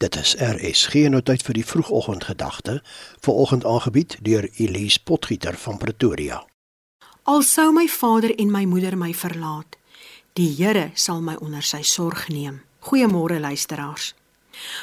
Dit 0.00 0.16
is 0.16 0.30
RSG 0.40 1.10
nou 1.12 1.18
tyd 1.20 1.42
vir 1.44 1.58
die 1.58 1.64
vroegoggendgedagte, 1.68 2.78
vanoggend 3.20 3.66
aangebied 3.68 4.14
deur 4.24 4.46
Elise 4.56 5.02
Potgieter 5.04 5.58
van 5.60 5.76
Pretoria. 5.76 6.38
Al 7.28 7.42
sou 7.44 7.66
my 7.76 7.84
vader 7.84 8.32
en 8.32 8.48
my 8.48 8.62
moeder 8.64 8.96
my 8.96 9.10
verlaat, 9.12 9.76
die 10.40 10.48
Here 10.56 10.86
sal 10.94 11.20
my 11.20 11.34
onder 11.44 11.60
sy 11.60 11.82
sorg 11.84 12.30
neem. 12.32 12.62
Goeiemôre 12.88 13.36
luisteraars. 13.44 14.14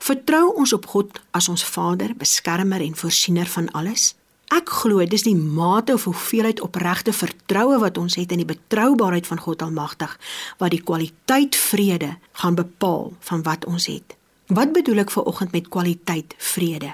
Vertrou 0.00 0.54
ons 0.56 0.72
op 0.72 0.88
God 0.94 1.20
as 1.36 1.50
ons 1.52 1.66
Vader, 1.74 2.16
beskermer 2.16 2.80
en 2.80 2.96
voorsiener 2.96 3.52
van 3.52 3.68
alles? 3.76 4.14
Ek 4.48 4.72
glo 4.80 5.04
dis 5.04 5.26
die 5.28 5.36
mate 5.36 5.92
of 5.92 6.08
hoeveelheid 6.08 6.64
opregte 6.64 7.12
vertroue 7.12 7.76
wat 7.84 8.00
ons 8.00 8.16
het 8.16 8.32
in 8.32 8.40
die 8.46 8.48
betroubaarheid 8.48 9.28
van 9.28 9.44
God 9.44 9.68
Almagtig 9.68 10.16
wat 10.56 10.72
die 10.72 10.80
kwaliteit 10.80 11.60
vrede 11.68 12.14
gaan 12.40 12.56
bepaal 12.56 13.12
van 13.28 13.44
wat 13.44 13.68
ons 13.68 13.92
het. 13.92 14.16
Wat 14.52 14.72
bedoel 14.72 15.06
ek 15.06 15.10
ver 15.14 15.24
oggend 15.24 15.52
met 15.56 15.68
kwaliteit 15.72 16.34
vrede? 16.36 16.90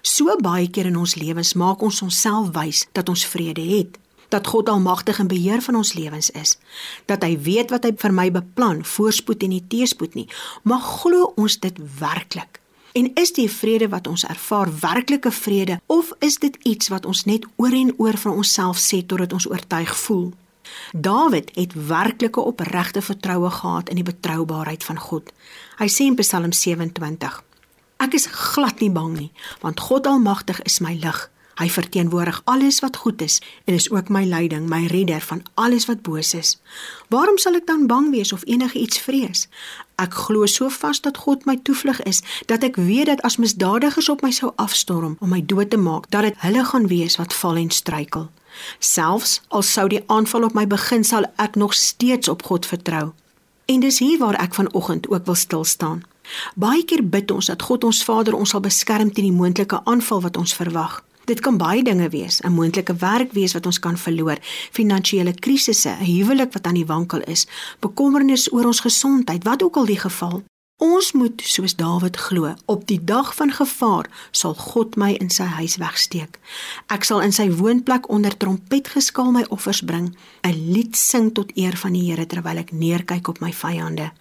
So 0.00 0.32
baie 0.40 0.68
keer 0.72 0.88
in 0.88 0.96
ons 0.96 1.16
lewens 1.20 1.52
maak 1.52 1.82
ons 1.84 2.00
onsself 2.02 2.54
wys 2.54 2.86
dat 2.96 3.10
ons 3.12 3.24
vrede 3.28 3.60
het, 3.60 3.98
dat 4.32 4.48
God 4.48 4.70
almagtig 4.72 5.18
in 5.20 5.28
beheer 5.28 5.60
van 5.62 5.76
ons 5.76 5.92
lewens 5.92 6.30
is, 6.30 6.54
dat 7.04 7.26
hy 7.26 7.36
weet 7.36 7.74
wat 7.74 7.84
hy 7.84 7.92
vir 8.00 8.14
my 8.16 8.30
beplan, 8.32 8.80
voorspoed 8.84 9.44
en 9.44 9.52
nie 9.52 9.64
teëspoed 9.68 10.16
nie. 10.16 10.24
Maar 10.64 10.80
glo 10.80 11.34
ons 11.36 11.58
dit 11.60 11.82
werklik? 12.00 12.62
En 12.96 13.10
is 13.20 13.34
die 13.36 13.50
vrede 13.52 13.90
wat 13.92 14.08
ons 14.08 14.24
ervaar 14.24 14.72
werklike 14.80 15.30
vrede 15.30 15.76
of 15.92 16.14
is 16.24 16.40
dit 16.40 16.56
iets 16.64 16.88
wat 16.88 17.04
ons 17.04 17.26
net 17.28 17.44
oor 17.60 17.76
en 17.76 17.92
oor 18.00 18.16
van 18.24 18.40
onsself 18.40 18.80
sê 18.80 19.04
totdat 19.04 19.36
ons 19.36 19.50
oortuig 19.52 19.92
voel? 20.06 20.30
Dawid 20.92 21.50
het 21.54 21.74
werklike 21.88 22.40
opregte 22.40 23.02
vertroue 23.02 23.50
gehad 23.50 23.88
in 23.88 23.94
die 23.94 24.06
betroubaarheid 24.06 24.84
van 24.84 24.98
God. 24.98 25.32
Hy 25.78 25.88
sê 25.88 26.08
in 26.08 26.16
Psalm 26.16 26.52
27: 26.52 27.42
Ek 27.96 28.12
is 28.14 28.26
glad 28.26 28.80
nie 28.80 28.90
bang 28.90 29.16
nie, 29.16 29.32
want 29.60 29.80
God 29.80 30.06
Almagtig 30.06 30.62
is 30.62 30.80
my 30.84 30.98
lig. 31.00 31.30
Hy 31.56 31.70
verteenwoordig 31.72 32.42
alles 32.44 32.82
wat 32.84 32.96
goed 32.96 33.22
is 33.24 33.40
en 33.64 33.74
is 33.74 33.90
ook 33.90 34.08
my 34.12 34.24
leiding, 34.24 34.68
my 34.68 34.86
redder 34.86 35.20
van 35.20 35.42
alles 35.54 35.86
wat 35.88 36.02
boos 36.02 36.34
is. 36.34 36.58
Waarom 37.08 37.38
sal 37.40 37.56
ek 37.56 37.64
dan 37.66 37.86
bang 37.88 38.10
wees 38.12 38.32
of 38.36 38.44
enige 38.44 38.78
iets 38.78 39.00
vrees? 39.00 39.46
Ek 39.96 40.12
glo 40.12 40.44
so 40.46 40.68
vas 40.68 41.00
dat 41.00 41.16
God 41.24 41.48
my 41.48 41.56
toevlug 41.56 42.02
is, 42.04 42.20
dat 42.46 42.62
ek 42.62 42.76
weet 42.76 43.08
dat 43.08 43.24
as 43.24 43.40
misdadigers 43.40 44.10
op 44.12 44.20
my 44.20 44.30
sou 44.36 44.52
afstorm 44.60 45.16
om 45.20 45.32
my 45.32 45.40
dood 45.40 45.72
te 45.72 45.80
maak, 45.80 46.10
dat 46.12 46.28
dit 46.28 46.44
hulle 46.44 46.64
gaan 46.64 46.90
wees 46.92 47.16
wat 47.16 47.32
val 47.32 47.56
en 47.56 47.72
struikel. 47.72 48.28
Selfs 48.78 49.40
al 49.48 49.62
sou 49.62 49.88
die 49.88 50.02
aanval 50.06 50.42
op 50.42 50.54
my 50.54 50.66
begin, 50.66 51.04
sal 51.04 51.24
ek 51.36 51.54
nog 51.54 51.74
steeds 51.74 52.28
op 52.28 52.42
God 52.42 52.66
vertrou. 52.66 53.12
En 53.66 53.80
dis 53.80 53.98
hier 53.98 54.18
waar 54.18 54.38
ek 54.40 54.54
vanoggend 54.54 55.08
ook 55.08 55.26
wil 55.26 55.34
stil 55.34 55.64
staan. 55.64 56.04
Baie 56.54 56.84
keer 56.84 57.04
bid 57.08 57.30
ons 57.30 57.46
dat 57.46 57.62
God 57.62 57.84
ons 57.84 58.04
Vader 58.04 58.34
ons 58.34 58.50
sal 58.50 58.60
beskerm 58.60 59.12
teen 59.12 59.30
die 59.30 59.38
moontlike 59.38 59.80
aanval 59.84 60.22
wat 60.26 60.36
ons 60.36 60.54
verwag. 60.54 61.02
Dit 61.26 61.40
kan 61.42 61.56
baie 61.58 61.82
dinge 61.82 62.08
wees, 62.08 62.40
'n 62.40 62.54
moontlike 62.54 62.94
werk 63.02 63.32
wees 63.32 63.52
wat 63.52 63.66
ons 63.66 63.78
kan 63.78 63.96
verloor, 63.98 64.38
finansiële 64.72 65.34
krisisse, 65.34 65.90
'n 65.90 66.04
huwelik 66.04 66.52
wat 66.52 66.66
aan 66.66 66.74
die 66.74 66.86
wankel 66.86 67.20
is, 67.20 67.46
bekommernis 67.80 68.52
oor 68.52 68.66
ons 68.66 68.80
gesondheid, 68.80 69.44
wat 69.44 69.62
ook 69.62 69.76
al 69.76 69.84
die 69.84 69.98
geval. 69.98 70.42
Ons 70.76 71.12
moet 71.12 71.40
soos 71.40 71.72
Dawid 71.76 72.16
glo, 72.20 72.50
op 72.68 72.82
die 72.86 73.00
dag 73.00 73.30
van 73.34 73.48
gevaar 73.52 74.10
sal 74.30 74.52
God 74.54 74.98
my 75.00 75.14
in 75.16 75.30
sy 75.32 75.46
huis 75.56 75.78
wegsteek. 75.80 76.36
Ek 76.92 77.04
sal 77.08 77.22
in 77.24 77.32
sy 77.32 77.46
woonplek 77.48 78.10
onder 78.12 78.34
trompetgeskaal 78.36 79.30
my 79.32 79.46
offers 79.48 79.80
bring, 79.80 80.12
'n 80.44 80.72
lied 80.72 80.96
sing 80.96 81.32
tot 81.32 81.56
eer 81.56 81.76
van 81.80 81.92
die 81.92 82.04
Here 82.10 82.26
terwyl 82.26 82.58
ek 82.58 82.72
neerkyk 82.72 83.28
op 83.28 83.40
my 83.40 83.52
vyande. 83.52 84.12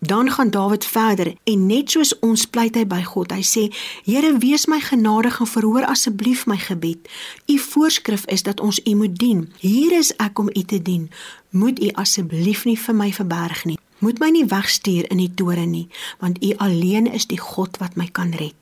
Dan 0.00 0.30
gaan 0.30 0.50
Dawid 0.50 0.84
verder 0.84 1.34
en 1.44 1.66
net 1.66 1.90
soos 1.90 2.18
ons 2.18 2.44
pleit 2.44 2.74
hy 2.74 2.86
by 2.86 3.02
God. 3.02 3.30
Hy 3.30 3.42
sê: 3.42 3.72
"Here, 4.04 4.38
wees 4.38 4.66
my 4.66 4.80
genadig 4.80 5.40
en 5.40 5.46
verhoor 5.46 5.84
asseblief 5.84 6.46
my 6.46 6.56
gebed. 6.56 7.08
U 7.46 7.58
voorskrif 7.58 8.26
is 8.26 8.42
dat 8.42 8.60
ons 8.60 8.80
U 8.84 8.94
moet 8.94 9.18
dien. 9.18 9.52
Hier 9.58 9.92
is 9.92 10.16
ek 10.16 10.38
om 10.38 10.48
U 10.48 10.62
te 10.62 10.82
dien. 10.82 11.10
Moet 11.50 11.82
U 11.82 11.88
asseblief 11.92 12.64
nie 12.64 12.78
vir 12.78 12.94
my 12.94 13.12
verberg 13.12 13.64
nie." 13.64 13.78
Moet 14.00 14.20
my 14.20 14.30
nie 14.32 14.46
wegstuur 14.48 15.10
in 15.12 15.18
die 15.20 15.32
toren 15.36 15.74
nie, 15.74 15.88
want 16.20 16.40
U 16.44 16.54
alleen 16.64 17.06
is 17.06 17.26
die 17.28 17.40
God 17.40 17.76
wat 17.82 17.98
my 18.00 18.08
kan 18.08 18.32
red. 18.32 18.56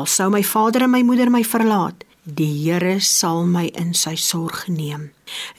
Al 0.00 0.06
sou 0.08 0.30
my 0.32 0.40
vader 0.42 0.86
en 0.86 0.94
my 0.94 1.02
moeder 1.04 1.28
my 1.30 1.42
verlaat, 1.44 2.06
die 2.24 2.48
Here 2.62 2.96
sal 3.00 3.44
my 3.44 3.66
in 3.76 3.92
sy 3.94 4.14
sorg 4.16 4.64
neem. 4.72 5.10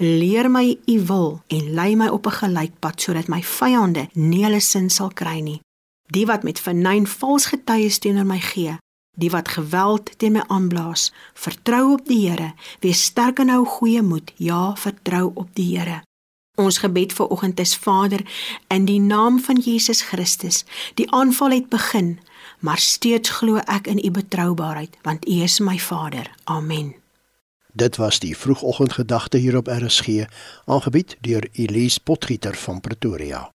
Leer 0.01 0.49
my 0.49 0.65
U 0.73 0.97
wil 1.11 1.31
en 1.53 1.73
lei 1.77 1.95
my 1.95 2.09
op 2.09 2.25
'n 2.25 2.39
gelykpad 2.41 3.01
sodat 3.01 3.29
my 3.29 3.41
vyande 3.41 4.09
nie 4.13 4.43
hulle 4.43 4.61
sin 4.61 4.89
sal 4.89 5.09
kry 5.13 5.39
nie. 5.41 5.61
Die 6.09 6.25
wat 6.25 6.43
met 6.43 6.59
vernyn 6.59 7.05
vals 7.07 7.45
getuies 7.45 7.99
teenoor 7.99 8.25
my 8.25 8.39
gee, 8.39 8.77
die 9.17 9.29
wat 9.29 9.47
geweld 9.47 10.11
teen 10.17 10.33
my 10.33 10.43
aanblaas, 10.47 11.11
vertrou 11.33 11.93
op 11.93 12.05
die 12.07 12.29
Here, 12.29 12.53
wees 12.81 13.03
sterk 13.03 13.39
en 13.39 13.49
hou 13.49 13.65
goeie 13.65 14.01
moed. 14.01 14.31
Ja, 14.37 14.75
vertrou 14.75 15.31
op 15.35 15.49
die 15.53 15.77
Here. 15.77 16.01
Ons 16.59 16.81
gebed 16.83 17.13
vir 17.15 17.27
oggend 17.31 17.59
is 17.59 17.75
Vader 17.79 18.19
in 18.67 18.85
die 18.85 18.99
naam 18.99 19.39
van 19.39 19.61
Jesus 19.63 20.01
Christus. 20.01 20.65
Die 20.99 21.07
aanval 21.11 21.55
het 21.55 21.69
begin, 21.71 22.17
maar 22.59 22.77
steeds 22.83 23.29
glo 23.39 23.61
ek 23.63 23.87
in 23.87 24.01
u 24.03 24.11
betroubaarheid 24.11 24.97
want 25.07 25.27
u 25.27 25.39
is 25.43 25.59
my 25.59 25.77
Vader. 25.79 26.27
Amen. 26.43 26.95
Dit 27.73 27.95
was 27.95 28.19
die 28.19 28.37
vroegoggendgedagte 28.37 29.37
hier 29.37 29.55
op 29.57 29.67
RSG, 29.67 30.25
aangebied 30.65 31.15
deur 31.21 31.47
Elise 31.51 31.99
Potgieter 32.03 32.55
van 32.55 32.81
Pretoria. 32.81 33.49